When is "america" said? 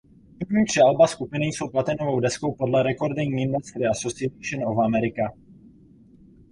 4.79-5.29